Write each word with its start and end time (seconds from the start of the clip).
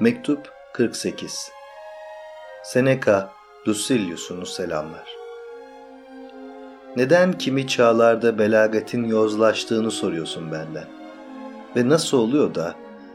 Mektup 0.00 0.52
48 0.72 1.50
Seneca 2.64 3.30
Lucilius'unu 3.68 4.46
selamlar. 4.46 5.08
Neden 6.96 7.32
kimi 7.32 7.66
çağlarda 7.66 8.38
belagatin 8.38 9.04
yozlaştığını 9.04 9.90
soruyorsun 9.90 10.52
benden? 10.52 10.84
Ve 11.76 11.88
nasıl 11.88 12.18
oluyor 12.18 12.54
da 12.54 12.74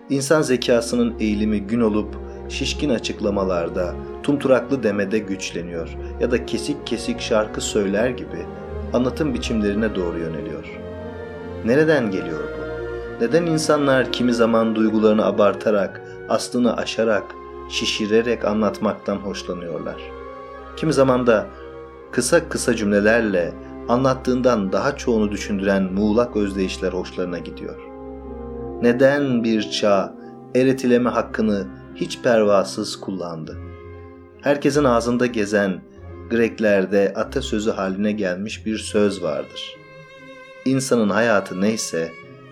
insan 0.09 0.41
zekasının 0.41 1.19
eğilimi 1.19 1.61
gün 1.61 1.81
olup 1.81 2.15
şişkin 2.49 2.89
açıklamalarda, 2.89 3.95
tumturaklı 4.23 4.83
demede 4.83 5.19
güçleniyor 5.19 5.89
ya 6.19 6.31
da 6.31 6.45
kesik 6.45 6.87
kesik 6.87 7.21
şarkı 7.21 7.61
söyler 7.61 8.09
gibi 8.09 8.45
anlatım 8.93 9.33
biçimlerine 9.33 9.95
doğru 9.95 10.19
yöneliyor. 10.19 10.79
Nereden 11.65 12.11
geliyor 12.11 12.43
bu? 12.43 12.61
Neden 13.23 13.45
insanlar 13.45 14.11
kimi 14.11 14.33
zaman 14.33 14.75
duygularını 14.75 15.25
abartarak, 15.25 16.01
aslını 16.31 16.77
aşarak, 16.77 17.35
şişirerek 17.69 18.45
anlatmaktan 18.45 19.15
hoşlanıyorlar? 19.15 20.01
Kimi 20.77 20.93
zaman 20.93 21.27
da 21.27 21.47
kısa 22.11 22.49
kısa 22.49 22.75
cümlelerle 22.75 23.53
anlattığından 23.89 24.71
daha 24.71 24.97
çoğunu 24.97 25.31
düşündüren 25.31 25.83
muğlak 25.83 26.35
özdeyişler 26.35 26.93
hoşlarına 26.93 27.39
gidiyor. 27.39 27.79
Neden 28.81 29.43
bir 29.43 29.71
çağ 29.71 30.13
eretileme 30.55 31.09
hakkını 31.09 31.67
hiç 31.95 32.21
pervasız 32.21 32.99
kullandı? 32.99 33.57
Herkesin 34.41 34.83
ağzında 34.83 35.25
gezen 35.25 35.81
Greklerde 36.29 37.13
atasözü 37.15 37.71
haline 37.71 38.11
gelmiş 38.11 38.65
bir 38.65 38.77
söz 38.77 39.23
vardır. 39.23 39.77
İnsanın 40.65 41.09
hayatı 41.09 41.61
neyse 41.61 42.11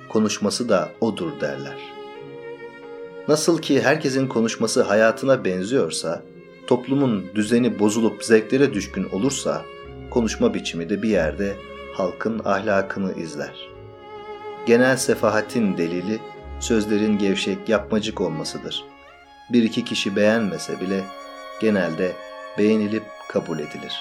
konuşması 0.10 0.70
da 0.70 0.90
odur 1.02 1.32
derler. 1.42 1.99
Nasıl 3.30 3.62
ki 3.62 3.82
herkesin 3.82 4.28
konuşması 4.28 4.84
hayatına 4.84 5.46
benziyorsa, 5.46 6.22
toplumun 6.68 7.26
düzeni 7.36 7.80
bozulup 7.80 8.24
zevklere 8.24 8.74
düşkün 8.74 9.08
olursa, 9.12 9.62
konuşma 10.10 10.54
biçimi 10.54 10.90
de 10.90 11.02
bir 11.02 11.10
yerde 11.10 11.56
halkın 11.94 12.42
ahlakını 12.46 13.14
izler. 13.14 13.70
Genel 14.66 14.98
sefahatin 14.98 15.78
delili, 15.78 16.20
sözlerin 16.60 17.18
gevşek, 17.18 17.70
yapmacık 17.70 18.22
olmasıdır. 18.22 18.84
Bir 19.54 19.64
iki 19.64 19.86
kişi 19.86 20.16
beğenmese 20.16 20.82
bile 20.82 21.04
genelde 21.62 22.12
beğenilip 22.58 23.04
kabul 23.28 23.60
edilir. 23.60 23.94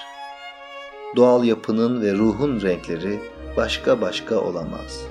Doğal 1.15 1.43
yapının 1.43 2.01
ve 2.01 2.13
ruhun 2.13 2.61
renkleri 2.61 3.19
başka 3.57 4.01
başka 4.01 4.39
olamaz. 4.39 5.01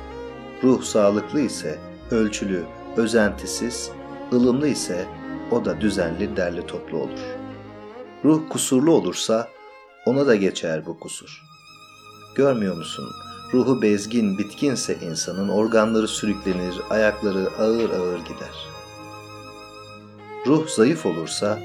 Ruh 0.63 0.83
sağlıklı 0.83 1.41
ise 1.41 1.79
ölçülü, 2.11 2.63
özentisiz, 2.97 3.91
ılımlı 4.33 4.69
ise 4.69 5.07
o 5.51 5.65
da 5.65 5.81
düzenli, 5.81 6.37
derli 6.37 6.67
toplu 6.67 6.99
olur. 6.99 7.21
Ruh 8.25 8.43
kusurlu 8.49 8.93
olursa 8.93 9.49
ona 10.07 10.27
da 10.27 10.35
geçer 10.35 10.87
bu 10.87 11.01
kusur. 11.01 11.43
Görmüyor 12.35 12.77
musun? 12.77 13.05
Ruhu 13.55 13.83
bezgin, 13.83 14.39
bitkinse 14.39 14.97
insanın 15.03 15.49
organları 15.49 16.09
sürüklenir, 16.09 16.75
ayakları 16.91 17.49
ağır 17.59 17.91
ağır 17.91 18.19
gider. 18.19 18.69
Ruh 20.47 20.69
zayıf 20.69 21.07
olursa 21.07 21.59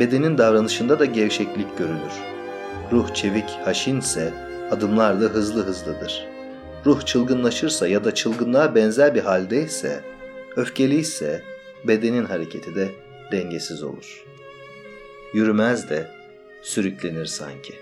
bedenin 0.00 0.38
davranışında 0.38 0.98
da 0.98 1.04
gevşeklik 1.04 1.78
görülür. 1.78 2.12
Ruh 2.92 3.14
çevik, 3.14 3.50
haşinse 3.64 4.34
adımlar 4.70 5.20
da 5.20 5.24
hızlı 5.24 5.66
hızlıdır. 5.66 6.28
Ruh 6.86 7.02
çılgınlaşırsa 7.06 7.88
ya 7.88 8.04
da 8.04 8.14
çılgınlığa 8.14 8.74
benzer 8.74 9.14
bir 9.14 9.22
haldeyse, 9.22 10.00
öfkeliyse 10.56 11.42
bedenin 11.88 12.24
hareketi 12.24 12.74
de 12.74 12.88
dengesiz 13.32 13.82
olur. 13.82 14.24
Yürümez 15.32 15.90
de 15.90 16.10
sürüklenir 16.62 17.26
sanki. 17.26 17.74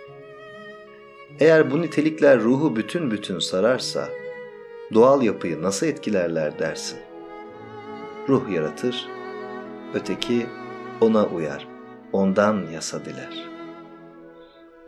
Eğer 1.40 1.70
bu 1.70 1.82
nitelikler 1.82 2.40
ruhu 2.40 2.76
bütün 2.76 3.10
bütün 3.10 3.38
sararsa, 3.38 4.08
doğal 4.94 5.22
yapıyı 5.22 5.62
nasıl 5.62 5.86
etkilerler 5.86 6.58
dersin? 6.58 6.98
Ruh 8.28 8.50
yaratır, 8.50 9.08
öteki 9.94 10.46
ona 11.00 11.26
uyar, 11.26 11.68
ondan 12.12 12.66
yasa 12.72 13.04
diler. 13.04 13.48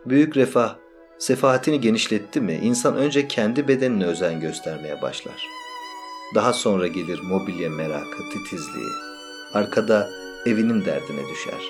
Büyük 0.06 0.36
refah, 0.36 0.76
sefahatini 1.18 1.80
genişletti 1.80 2.40
mi 2.40 2.54
insan 2.62 2.96
önce 2.96 3.28
kendi 3.28 3.68
bedenine 3.68 4.04
özen 4.06 4.40
göstermeye 4.40 5.02
başlar. 5.02 5.65
Daha 6.34 6.52
sonra 6.52 6.86
gelir 6.86 7.20
mobilya 7.22 7.70
merakı, 7.70 8.28
titizliği. 8.32 8.88
Arkada 9.54 10.10
evinin 10.46 10.84
derdine 10.84 11.28
düşer. 11.30 11.60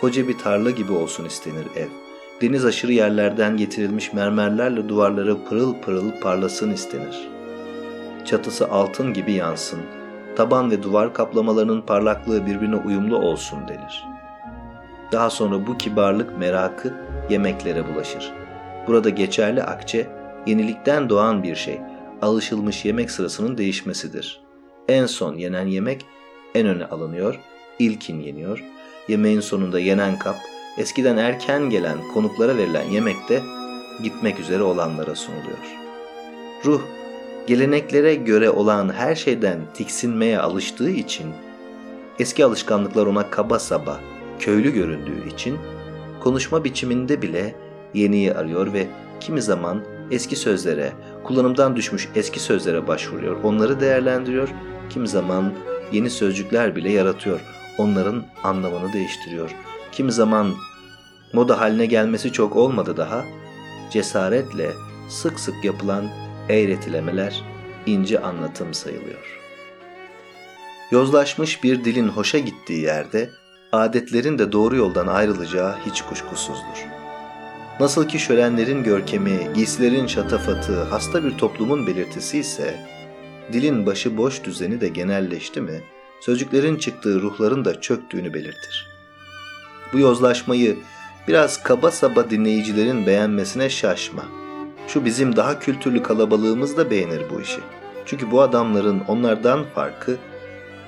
Koca 0.00 0.28
bir 0.28 0.38
tarla 0.38 0.70
gibi 0.70 0.92
olsun 0.92 1.24
istenir 1.24 1.66
ev. 1.76 1.88
Deniz 2.42 2.64
aşırı 2.64 2.92
yerlerden 2.92 3.56
getirilmiş 3.56 4.12
mermerlerle 4.12 4.88
duvarları 4.88 5.44
pırıl 5.44 5.74
pırıl 5.74 6.10
parlasın 6.22 6.70
istenir. 6.70 7.28
Çatısı 8.24 8.70
altın 8.70 9.12
gibi 9.12 9.32
yansın, 9.32 9.80
taban 10.36 10.70
ve 10.70 10.82
duvar 10.82 11.14
kaplamalarının 11.14 11.82
parlaklığı 11.82 12.46
birbirine 12.46 12.76
uyumlu 12.76 13.16
olsun 13.16 13.68
denir. 13.68 14.04
Daha 15.12 15.30
sonra 15.30 15.66
bu 15.66 15.78
kibarlık 15.78 16.38
merakı 16.38 16.94
yemeklere 17.30 17.94
bulaşır. 17.94 18.32
Burada 18.86 19.10
geçerli 19.10 19.62
akçe, 19.62 20.06
yenilikten 20.46 21.08
doğan 21.08 21.42
bir 21.42 21.54
şey, 21.54 21.80
alışılmış 22.24 22.84
yemek 22.84 23.10
sırasının 23.10 23.58
değişmesidir. 23.58 24.40
En 24.88 25.06
son 25.06 25.34
yenen 25.34 25.66
yemek 25.66 26.04
en 26.54 26.66
öne 26.66 26.86
alınıyor, 26.86 27.40
ilkin 27.78 28.20
yeniyor. 28.20 28.64
Yemeğin 29.08 29.40
sonunda 29.40 29.80
yenen 29.80 30.18
kap, 30.18 30.36
eskiden 30.78 31.16
erken 31.16 31.70
gelen 31.70 31.98
konuklara 32.14 32.56
verilen 32.56 32.90
yemekte 32.90 33.42
gitmek 34.02 34.40
üzere 34.40 34.62
olanlara 34.62 35.14
sunuluyor. 35.14 35.58
Ruh, 36.64 36.80
geleneklere 37.46 38.14
göre 38.14 38.50
olan 38.50 38.92
her 38.92 39.14
şeyden 39.14 39.60
tiksinmeye 39.74 40.38
alıştığı 40.38 40.90
için, 40.90 41.26
eski 42.18 42.44
alışkanlıklar 42.44 43.06
ona 43.06 43.30
kaba 43.30 43.58
saba, 43.58 44.00
köylü 44.38 44.72
göründüğü 44.72 45.28
için, 45.34 45.58
konuşma 46.20 46.64
biçiminde 46.64 47.22
bile 47.22 47.54
yeniyi 47.94 48.34
arıyor 48.34 48.72
ve 48.72 48.86
kimi 49.20 49.42
zaman 49.42 49.84
eski 50.10 50.36
sözlere, 50.36 50.92
kullanımdan 51.24 51.76
düşmüş 51.76 52.08
eski 52.14 52.40
sözlere 52.40 52.88
başvuruyor. 52.88 53.42
Onları 53.42 53.80
değerlendiriyor. 53.80 54.48
Kimi 54.90 55.08
zaman 55.08 55.52
yeni 55.92 56.10
sözcükler 56.10 56.76
bile 56.76 56.92
yaratıyor. 56.92 57.40
Onların 57.78 58.24
anlamını 58.42 58.92
değiştiriyor. 58.92 59.54
Kimi 59.92 60.12
zaman 60.12 60.54
moda 61.32 61.60
haline 61.60 61.86
gelmesi 61.86 62.32
çok 62.32 62.56
olmadı 62.56 62.96
daha. 62.96 63.24
Cesaretle 63.90 64.70
sık 65.08 65.40
sık 65.40 65.64
yapılan 65.64 66.04
eğretilemeler 66.48 67.42
ince 67.86 68.20
anlatım 68.20 68.74
sayılıyor. 68.74 69.40
Yozlaşmış 70.90 71.62
bir 71.62 71.84
dilin 71.84 72.08
hoşa 72.08 72.38
gittiği 72.38 72.82
yerde 72.82 73.30
adetlerin 73.72 74.38
de 74.38 74.52
doğru 74.52 74.76
yoldan 74.76 75.06
ayrılacağı 75.06 75.74
hiç 75.86 76.02
kuşkusuzdur. 76.02 77.03
Nasıl 77.80 78.08
ki 78.08 78.18
şölenlerin 78.18 78.82
görkemi, 78.82 79.48
giysilerin 79.54 80.06
şatafatı 80.06 80.82
hasta 80.82 81.24
bir 81.24 81.38
toplumun 81.38 81.86
belirtisi 81.86 82.38
ise, 82.38 82.86
dilin 83.52 83.86
başı 83.86 84.16
boş 84.16 84.44
düzeni 84.44 84.80
de 84.80 84.88
genelleşti 84.88 85.60
mi, 85.60 85.82
sözcüklerin 86.20 86.76
çıktığı 86.76 87.22
ruhların 87.22 87.64
da 87.64 87.80
çöktüğünü 87.80 88.34
belirtir. 88.34 88.88
Bu 89.92 89.98
yozlaşmayı 89.98 90.76
biraz 91.28 91.62
kaba 91.62 91.90
saba 91.90 92.30
dinleyicilerin 92.30 93.06
beğenmesine 93.06 93.70
şaşma. 93.70 94.22
Şu 94.88 95.04
bizim 95.04 95.36
daha 95.36 95.58
kültürlü 95.58 96.02
kalabalığımız 96.02 96.76
da 96.76 96.90
beğenir 96.90 97.22
bu 97.30 97.40
işi. 97.40 97.60
Çünkü 98.06 98.30
bu 98.30 98.42
adamların 98.42 99.00
onlardan 99.00 99.64
farkı 99.74 100.16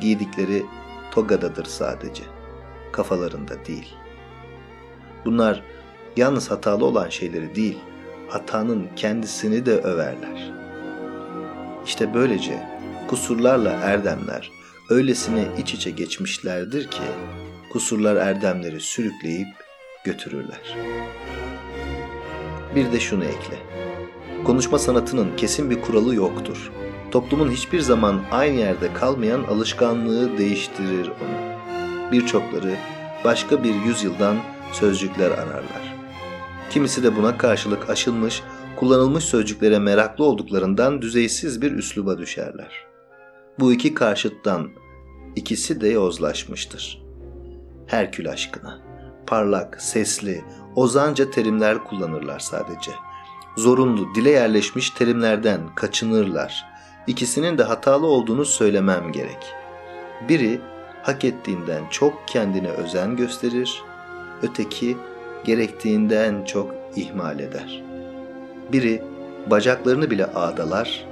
giydikleri 0.00 0.62
togadadır 1.10 1.64
sadece. 1.64 2.22
Kafalarında 2.92 3.64
değil. 3.66 3.94
Bunlar 5.24 5.62
yalnız 6.16 6.50
hatalı 6.50 6.84
olan 6.84 7.08
şeyleri 7.08 7.54
değil, 7.54 7.78
hatanın 8.28 8.88
kendisini 8.96 9.66
de 9.66 9.72
överler. 9.72 10.52
İşte 11.86 12.14
böylece 12.14 12.68
kusurlarla 13.08 13.70
erdemler 13.70 14.50
öylesine 14.90 15.44
iç 15.58 15.74
içe 15.74 15.90
geçmişlerdir 15.90 16.90
ki 16.90 17.02
kusurlar 17.72 18.16
erdemleri 18.16 18.80
sürükleyip 18.80 19.48
götürürler. 20.04 20.76
Bir 22.74 22.92
de 22.92 23.00
şunu 23.00 23.24
ekle. 23.24 23.58
Konuşma 24.44 24.78
sanatının 24.78 25.36
kesin 25.36 25.70
bir 25.70 25.80
kuralı 25.80 26.14
yoktur. 26.14 26.72
Toplumun 27.10 27.50
hiçbir 27.50 27.80
zaman 27.80 28.20
aynı 28.30 28.56
yerde 28.60 28.92
kalmayan 28.92 29.44
alışkanlığı 29.44 30.38
değiştirir 30.38 31.08
onu. 31.08 31.56
Birçokları 32.12 32.74
başka 33.24 33.64
bir 33.64 33.74
yüzyıldan 33.74 34.36
sözcükler 34.72 35.30
ararlar. 35.30 35.96
Kimisi 36.76 37.02
de 37.02 37.16
buna 37.16 37.38
karşılık 37.38 37.90
aşılmış, 37.90 38.42
kullanılmış 38.76 39.24
sözcüklere 39.24 39.78
meraklı 39.78 40.24
olduklarından 40.24 41.02
düzeysiz 41.02 41.62
bir 41.62 41.72
üsluba 41.72 42.18
düşerler. 42.18 42.86
Bu 43.58 43.72
iki 43.72 43.94
karşıttan 43.94 44.70
ikisi 45.36 45.80
de 45.80 45.88
yozlaşmıştır. 45.88 47.02
Herkül 47.86 48.30
aşkına. 48.30 48.80
Parlak, 49.26 49.82
sesli, 49.82 50.44
ozanca 50.74 51.30
terimler 51.30 51.84
kullanırlar 51.84 52.38
sadece. 52.38 52.92
Zorunlu, 53.56 54.14
dile 54.14 54.30
yerleşmiş 54.30 54.90
terimlerden 54.90 55.60
kaçınırlar. 55.74 56.64
İkisinin 57.06 57.58
de 57.58 57.62
hatalı 57.62 58.06
olduğunu 58.06 58.44
söylemem 58.44 59.12
gerek. 59.12 59.54
Biri 60.28 60.60
hak 61.02 61.24
ettiğinden 61.24 61.82
çok 61.90 62.28
kendine 62.28 62.68
özen 62.68 63.16
gösterir, 63.16 63.82
öteki 64.42 64.96
gerektiğinden 65.46 66.44
çok 66.44 66.74
ihmal 66.96 67.40
eder. 67.40 67.82
Biri 68.72 69.02
bacaklarını 69.50 70.10
bile 70.10 70.26
ağdalar, 70.26 71.06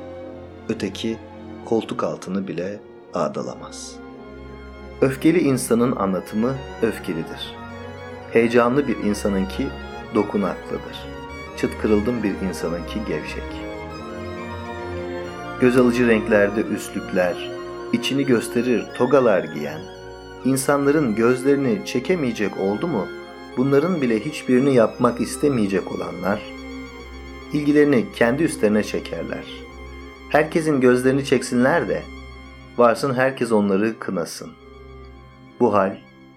öteki 0.69 1.19
koltuk 1.65 2.05
altını 2.05 2.49
bile 2.49 2.81
ağdalamaz. 3.15 3.97
Öfkeli 5.01 5.41
insanın 5.41 5.97
anlatımı 5.97 6.55
öfkelidir. 6.83 7.55
Heyecanlı 8.33 8.89
bir 8.89 8.97
insanınki 8.97 9.67
dokunaklıdır. 10.15 11.07
Çıt 11.57 11.71
kırıldım 11.83 12.23
bir 12.23 12.49
insanınki 12.49 12.99
gevşek. 13.09 13.65
Göz 15.61 15.77
alıcı 15.77 16.09
renklerde 16.09 16.61
üstlükler, 16.61 17.51
içini 17.93 18.25
gösterir 18.27 18.87
togalar 18.97 19.45
giyen, 19.45 19.81
insanların 20.45 21.15
gözlerini 21.15 21.87
çekemeyecek 21.87 22.61
oldu 22.61 22.89
mu, 22.89 23.09
bunların 23.57 24.01
bile 24.01 24.25
hiçbirini 24.25 24.75
yapmak 24.75 25.21
istemeyecek 25.21 25.93
olanlar, 25.93 26.43
ilgilerini 27.53 28.05
kendi 28.15 28.43
üstlerine 28.43 28.83
çekerler. 28.83 29.45
Herkesin 30.29 30.81
gözlerini 30.81 31.25
çeksinler 31.25 31.89
de, 31.89 32.03
varsın 32.77 33.15
herkes 33.15 33.53
onları 33.53 33.99
kınasın. 33.99 34.51
Bu 35.61 35.75
hal, 35.75 35.97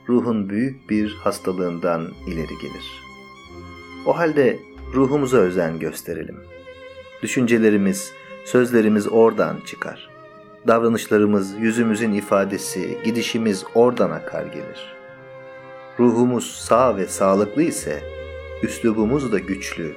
ruhun 0.09 0.49
büyük 0.49 0.89
bir 0.89 1.13
hastalığından 1.15 2.07
ileri 2.27 2.57
gelir. 2.61 3.03
O 4.05 4.17
halde 4.17 4.59
ruhumuza 4.93 5.37
özen 5.37 5.79
gösterelim. 5.79 6.37
Düşüncelerimiz, 7.21 8.11
sözlerimiz 8.45 9.07
oradan 9.07 9.57
çıkar. 9.65 10.09
Davranışlarımız, 10.67 11.53
yüzümüzün 11.59 12.11
ifadesi, 12.11 12.97
gidişimiz 13.03 13.65
oradan 13.75 14.11
akar 14.11 14.45
gelir. 14.45 14.96
Ruhumuz 15.99 16.55
sağ 16.55 16.97
ve 16.97 17.07
sağlıklı 17.07 17.61
ise 17.63 18.03
üslubumuz 18.63 19.31
da 19.31 19.39
güçlü, 19.39 19.95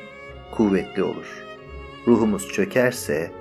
kuvvetli 0.51 1.03
olur. 1.03 1.45
Ruhumuz 2.07 2.49
çökerse 2.49 3.33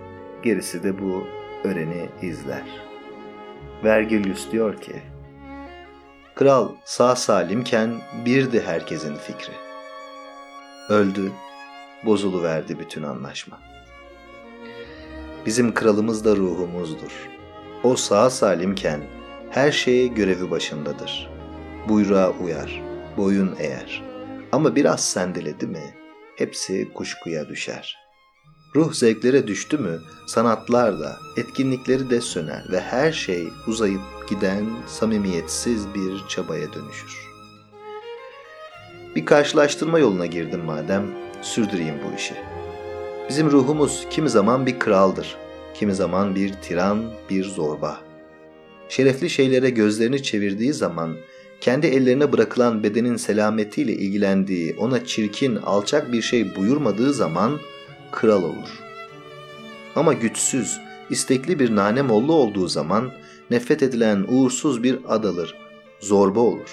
gerisi 0.44 0.83
de 0.83 1.00
bu 1.01 1.23
öreni 1.63 2.09
izler. 2.21 2.63
Vergilius 3.83 4.51
diyor 4.51 4.81
ki, 4.81 5.01
Kral 6.35 6.69
sağ 6.85 7.15
salimken 7.15 7.91
birdi 8.25 8.61
herkesin 8.65 9.15
fikri. 9.15 9.53
Öldü, 10.89 11.31
bozuluverdi 12.06 12.79
bütün 12.79 13.03
anlaşma. 13.03 13.59
Bizim 15.45 15.73
kralımız 15.73 16.25
da 16.25 16.35
ruhumuzdur. 16.35 17.29
O 17.83 17.95
sağ 17.95 18.29
salimken 18.29 19.00
her 19.50 19.71
şeye 19.71 20.07
görevi 20.07 20.51
başındadır. 20.51 21.38
Buyruğa 21.89 22.30
uyar, 22.30 22.81
boyun 23.18 23.56
eğer. 23.59 24.03
Ama 24.51 24.75
biraz 24.75 25.03
sendeledi 25.03 25.68
mi 25.68 25.94
hepsi 26.36 26.94
kuşkuya 26.94 27.50
düşer. 27.50 27.97
Ruh 28.75 28.94
zevklere 28.94 29.47
düştü 29.47 29.77
mü 29.77 30.00
sanatlar 30.27 31.00
da, 31.00 31.18
etkinlikleri 31.38 32.09
de 32.09 32.21
söner 32.21 32.65
ve 32.71 32.80
her 32.80 33.12
şey 33.12 33.47
uzayıp 33.68 34.01
giden 34.30 34.65
samimiyetsiz 34.88 35.94
bir 35.95 36.27
çabaya 36.27 36.74
dönüşür. 36.74 37.18
Bir 39.15 39.25
karşılaştırma 39.25 40.00
yoluna 40.00 40.25
girdim 40.25 40.62
madem, 40.65 41.03
sürdüreyim 41.42 41.95
bu 42.07 42.15
işi. 42.15 42.35
Bizim 43.30 43.51
ruhumuz 43.51 44.07
kimi 44.09 44.30
zaman 44.30 44.65
bir 44.65 44.80
kraldır, 44.80 45.38
kimi 45.74 45.95
zaman 45.95 46.35
bir 46.35 46.53
tiran, 46.53 47.03
bir 47.30 47.44
zorba. 47.45 47.97
Şerefli 48.89 49.30
şeylere 49.30 49.69
gözlerini 49.69 50.24
çevirdiği 50.24 50.74
zaman 50.74 51.18
kendi 51.61 51.88
ellerine 51.88 52.31
bırakılan 52.31 52.83
bedenin 52.83 53.15
selametiyle 53.15 53.94
ilgilendiği, 53.94 54.75
ona 54.79 55.06
çirkin, 55.06 55.56
alçak 55.56 56.11
bir 56.11 56.21
şey 56.21 56.56
buyurmadığı 56.56 57.13
zaman 57.13 57.59
kral 58.11 58.44
olur. 58.44 58.79
Ama 59.95 60.13
güçsüz, 60.13 60.79
istekli 61.09 61.59
bir 61.59 61.75
nanemollu 61.75 62.33
olduğu 62.33 62.67
zaman 62.67 63.11
nefret 63.51 63.83
edilen 63.83 64.25
uğursuz 64.29 64.83
bir 64.83 65.00
adalır, 65.07 65.56
zorba 66.00 66.39
olur. 66.39 66.69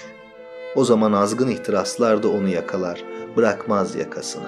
O 0.75 0.85
zaman 0.85 1.13
azgın 1.13 1.47
ihtiraslar 1.47 2.23
da 2.23 2.29
onu 2.29 2.47
yakalar, 2.47 3.03
bırakmaz 3.37 3.95
yakasını. 3.95 4.47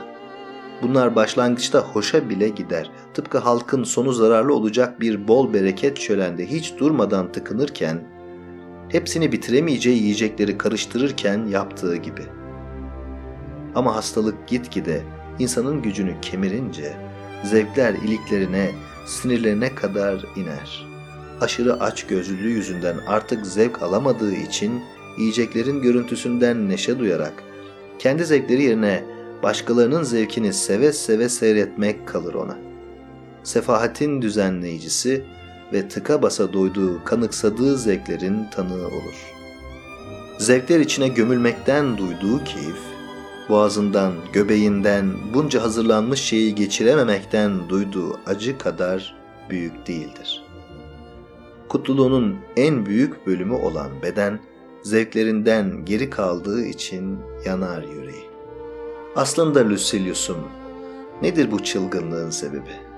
Bunlar 0.82 1.16
başlangıçta 1.16 1.80
hoşa 1.80 2.30
bile 2.30 2.50
gider. 2.50 2.92
Tıpkı 3.14 3.38
halkın 3.38 3.84
sonu 3.84 4.14
zararlı 4.14 4.54
olacak 4.54 5.00
bir 5.00 5.28
bol 5.28 5.54
bereket 5.54 6.00
şölende 6.00 6.46
hiç 6.46 6.78
durmadan 6.78 7.32
tıkınırken, 7.32 8.19
hepsini 8.90 9.32
bitiremeyeceği 9.32 9.98
yiyecekleri 10.02 10.58
karıştırırken 10.58 11.48
yaptığı 11.48 11.96
gibi. 11.96 12.24
Ama 13.76 13.96
hastalık 13.96 14.48
gitgide 14.48 15.02
insanın 15.40 15.82
gücünü 15.82 16.22
kemirince 16.22 16.98
zevkler 17.44 17.94
iliklerine, 17.94 18.72
sinirlerine 19.06 19.76
kadar 19.76 20.26
iner. 20.36 20.86
Aşırı 21.42 21.80
aç 21.80 22.08
gözlülüğü 22.08 22.50
yüzünden 22.50 22.98
artık 23.08 23.46
zevk 23.46 23.82
alamadığı 23.82 24.34
için 24.36 24.82
yiyeceklerin 25.18 25.82
görüntüsünden 25.82 26.70
neşe 26.70 27.00
duyarak 27.00 27.44
kendi 28.00 28.26
zevkleri 28.26 28.64
yerine 28.64 29.04
başkalarının 29.44 30.04
zevkini 30.04 30.54
seve 30.54 30.94
seve 30.94 31.30
seyretmek 31.30 32.08
kalır 32.08 32.34
ona. 32.34 32.58
Sefahatin 33.44 34.22
düzenleyicisi 34.22 35.26
ve 35.74 35.88
tıka 35.88 36.22
basa 36.22 36.54
doyduğu, 36.54 37.04
kanıksadığı 37.04 37.78
zevklerin 37.78 38.46
tanığı 38.52 38.88
olur. 38.88 39.34
Zevkler 40.38 40.80
içine 40.80 41.08
gömülmekten 41.08 41.98
duyduğu 41.98 42.44
keyif, 42.44 42.80
boğazından, 43.50 44.14
göbeğinden 44.34 45.14
bunca 45.34 45.62
hazırlanmış 45.62 46.20
şeyi 46.20 46.56
geçirememekten 46.56 47.70
duyduğu 47.70 48.20
acı 48.26 48.58
kadar 48.58 49.16
büyük 49.50 49.88
değildir. 49.88 50.44
Kutluluğunun 51.70 52.38
en 52.58 52.86
büyük 52.86 53.28
bölümü 53.28 53.54
olan 53.54 54.02
beden, 54.04 54.40
zevklerinden 54.84 55.86
geri 55.86 56.10
kaldığı 56.10 56.66
için 56.66 57.20
yanar 57.46 57.84
yüreği. 57.84 58.30
Aslında 59.16 59.70
Lucilius'um, 59.70 60.48
nedir 61.22 61.52
bu 61.52 61.64
çılgınlığın 61.64 62.30
sebebi? 62.30 62.89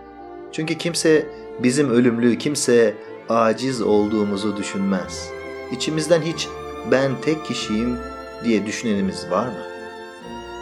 Çünkü 0.52 0.78
kimse 0.78 1.30
bizim 1.64 1.90
ölümlü, 1.90 2.38
kimse 2.38 2.96
aciz 3.30 3.82
olduğumuzu 3.82 4.58
düşünmez. 4.58 5.30
İçimizden 5.72 6.22
hiç 6.22 6.48
ben 6.92 7.12
tek 7.22 7.46
kişiyim 7.46 7.98
diye 8.44 8.66
düşünenimiz 8.66 9.32
var 9.32 9.48
mı? 9.48 9.64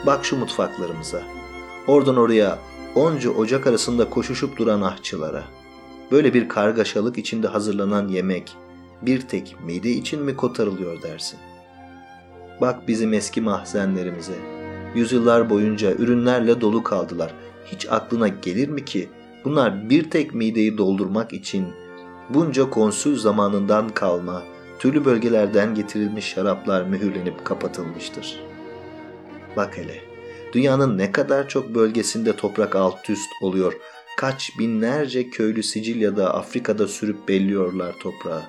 Bak 0.06 0.26
şu 0.26 0.38
mutfaklarımıza. 0.38 1.24
Oradan 1.88 2.18
oraya 2.18 2.60
onca 2.96 3.30
ocak 3.30 3.68
arasında 3.68 4.10
koşuşup 4.10 4.58
duran 4.58 4.82
ahçılara. 4.82 5.44
Böyle 6.12 6.34
bir 6.34 6.50
kargaşalık 6.50 7.18
içinde 7.18 7.48
hazırlanan 7.48 8.08
yemek 8.08 8.56
bir 9.02 9.22
tek 9.22 9.56
mide 9.66 9.90
için 9.90 10.22
mi 10.22 10.36
kotarılıyor 10.36 11.02
dersin? 11.02 11.40
Bak 12.62 12.88
bizim 12.88 13.14
eski 13.14 13.42
mahzenlerimize. 13.42 14.36
Yüzyıllar 14.96 15.50
boyunca 15.50 15.94
ürünlerle 15.94 16.62
dolu 16.62 16.84
kaldılar. 16.84 17.34
Hiç 17.66 17.88
aklına 17.90 18.28
gelir 18.28 18.70
mi 18.70 18.86
ki 18.86 19.10
bunlar 19.46 19.90
bir 19.90 20.10
tek 20.10 20.34
mideyi 20.34 20.78
doldurmak 20.78 21.34
için 21.34 21.68
bunca 22.30 22.70
konsül 22.70 23.20
zamanından 23.20 23.90
kalma, 23.90 24.44
türlü 24.80 25.06
bölgelerden 25.06 25.76
getirilmiş 25.76 26.26
şaraplar 26.26 26.84
mühürlenip 26.84 27.46
kapatılmıştır.'' 27.46 28.50
Bak 29.58 29.78
hele, 29.78 30.02
dünyanın 30.54 30.98
ne 30.98 31.12
kadar 31.12 31.48
çok 31.48 31.76
bölgesinde 31.76 32.36
toprak 32.36 32.76
alt 32.76 33.10
üst 33.10 33.30
oluyor. 33.42 33.74
Kaç 34.18 34.52
binlerce 34.60 35.30
köylü 35.30 35.64
Sicilya'da, 35.64 36.34
Afrika'da 36.34 36.88
sürüp 36.88 37.28
belliyorlar 37.28 37.96
toprağı. 38.00 38.44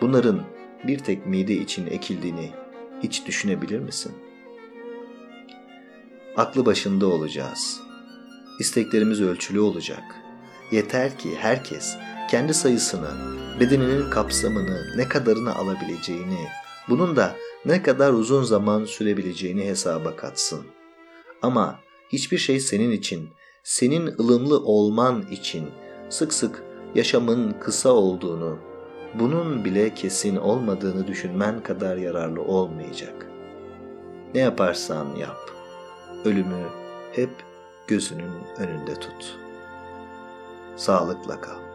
Bunların 0.00 0.42
bir 0.86 0.98
tek 0.98 1.26
mide 1.26 1.54
için 1.54 1.86
ekildiğini 1.86 2.50
hiç 3.02 3.26
düşünebilir 3.26 3.78
misin? 3.78 4.12
Aklı 6.36 6.66
başında 6.66 7.06
olacağız. 7.06 7.80
İsteklerimiz 8.58 9.22
ölçülü 9.22 9.60
olacak. 9.60 10.02
Yeter 10.72 11.18
ki 11.18 11.36
herkes 11.36 11.96
kendi 12.30 12.54
sayısını, 12.54 13.08
bedeninin 13.60 14.10
kapsamını, 14.10 14.96
ne 14.96 15.08
kadarını 15.08 15.54
alabileceğini, 15.54 16.48
bunun 16.88 17.16
da 17.16 17.36
ne 17.64 17.82
kadar 17.82 18.12
uzun 18.12 18.42
zaman 18.42 18.84
sürebileceğini 18.84 19.64
hesaba 19.64 20.16
katsın. 20.16 20.66
Ama 21.42 21.80
hiçbir 22.08 22.38
şey 22.38 22.60
senin 22.60 22.90
için, 22.90 23.28
senin 23.62 24.06
ılımlı 24.06 24.60
olman 24.60 25.26
için 25.30 25.68
sık 26.08 26.32
sık 26.32 26.62
yaşamın 26.94 27.56
kısa 27.60 27.92
olduğunu, 27.92 28.58
bunun 29.14 29.64
bile 29.64 29.94
kesin 29.94 30.36
olmadığını 30.36 31.06
düşünmen 31.06 31.62
kadar 31.62 31.96
yararlı 31.96 32.42
olmayacak. 32.42 33.26
Ne 34.34 34.40
yaparsan 34.40 35.16
yap, 35.16 35.50
ölümü 36.24 36.64
hep 37.12 37.30
gözünün 37.86 38.32
önünde 38.56 38.94
tut. 38.94 39.38
Sağlıkla 40.76 41.40
kal. 41.40 41.73